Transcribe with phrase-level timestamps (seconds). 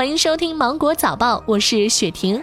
[0.00, 2.42] 欢迎收听《芒果早报》，我是雪婷。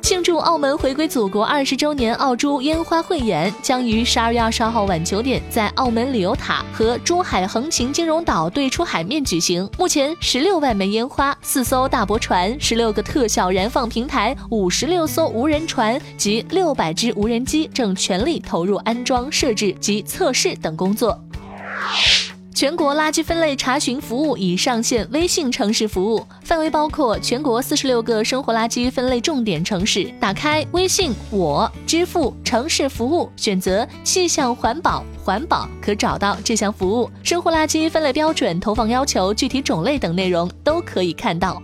[0.00, 9.68] 庆祝澳门回归祖国二十周年，澳珠烟花汇演将于十二月二十二号晚九点在澳门旅游塔和珠海横琴金融岛对出海面举行。
[9.76, 21.18] 目前，十六万枚烟花、四艘大驳船、十六个特效燃放平台、五十六艘无人船及六百只无人机正全力投入安装、设置及测试等工作。
[22.54, 30.04] 全国垃圾分类查询服务已上线微信城市服务，范围包括全国四十六个生活垃圾分类重点城市。
[30.20, 37.10] 打开微信我支付城市服务，选择气象环保环保，可找到这项服务。
[37.24, 41.60] 生活垃圾分类标准、投放要求、具体种类等内容都可以看到。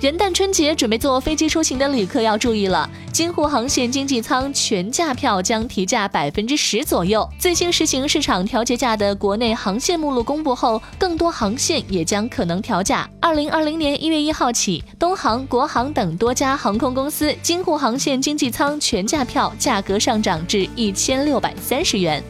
[0.00, 7.28] 元旦春节准备坐飞机出行的旅客要注意了，京沪航线经济舱全价票将提价百分之十左右。
[7.38, 13.08] 最新实行市场调节价的国内航线目录公布后，更多航线也将可能调价。
[13.20, 22.20] 二零二零年一月一号起，东航、国航等多家航空公司京沪航线经济舱全价票价格上涨至一千六百三十元。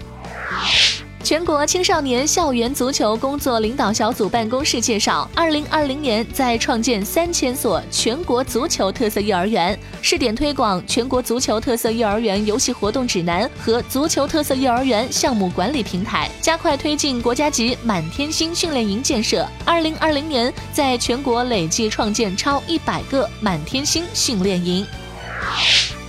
[1.25, 19.47] 全国青少年校园足球工作领导小组办公室介绍，二零二零年在创建三千所全国足球特色幼儿园，试点推广全国足球特色幼儿园游戏活动指南和足球特色幼儿园项目管理平台，加快推进国家级满天星训练营建设。
[19.65, 24.85] 二零二零年，在全国累计创建超一百个满天星训练营。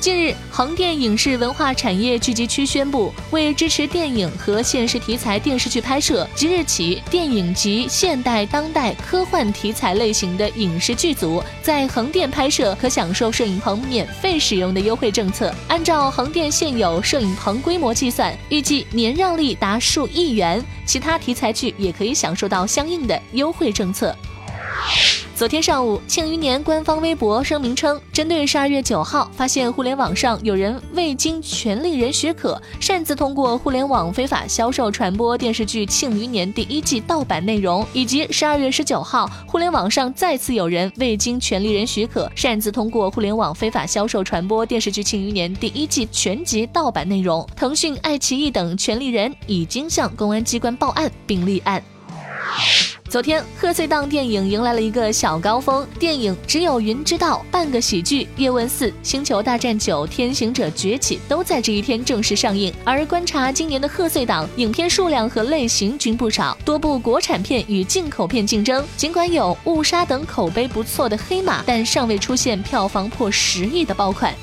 [0.04, 15.56] 近日，横店影视文化产业聚集区宣布，为支持电影和现实题材电视剧拍摄，即日起，电影及现代、当代、科幻题材类型的影视剧组在横店拍摄，可享受摄影棚免费使用的优惠政策。
[15.70, 20.62] 按照横店现有摄影棚规模计算，预计年让利达数亿元。
[20.86, 24.14] 其他题材剧也可以享受到相应的优惠政策。
[25.44, 51.84] 昨天上午，庆余年官方微博声明称，针对十二月九号发现互联网上有人未经权利人许可擅自通过互联网非法销售传播电视剧《庆余年》第一季盗版内容，以及十二月十九号互联网上再次有人未经权利人许可擅自通过互联网非法销售传播电视剧《庆余年》第一季全集盗版内容，腾讯、爱奇艺等权利人已经向公安机关报案并立案。
[53.14, 62.74] 昨天，贺岁档电影迎来了一个小高峰，电影《只有云知道》、半个喜剧《叶问四》、《星球大战九：天行者崛起》都在这一天正式上映。
[62.84, 68.84] 而观察今年的贺岁档，影片数量和类型均不少，多部国产片与进口片竞争。
[68.98, 74.34] 尽管有《误杀》等口碑不错的黑马，但尚未出现票房破十亿的爆款。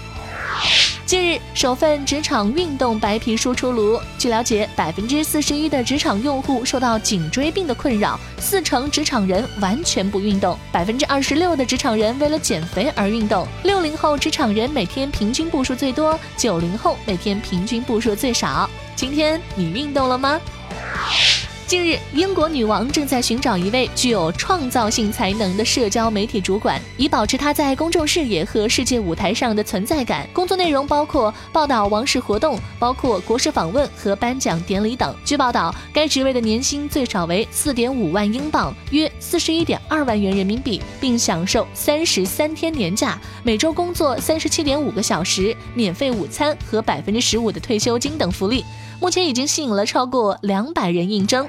[1.11, 4.01] 近日，首份职场运动白皮书出炉。
[4.17, 13.45] 据了解，百分之四十一的职场用户受到颈椎病的困扰，四成职场人完全不运动，百分之二十六的职场人为了减肥而运动。
[13.65, 18.71] 六零后职场人每天平均步数最多，九零后每天平均步数最少。
[18.95, 20.41] 今天你运动了吗？
[21.71, 30.29] 近日，英国女王正在寻找一位具有创造性才能的社交媒体主管，以保持她在公众视野和世界舞台上的存在感。
[30.33, 35.15] 工作内容包括报道王室活动，包括国事访问和颁奖典礼等。
[35.25, 48.65] 据报道，该职位的年薪最少为四点五万英镑，约四十一点二万元人民币，并享受三十三天年假，每周工作三十七点五个小时，免费午餐和百分之十五的退休金等福利。
[49.01, 51.49] 目前已经吸引了超过两百人应征。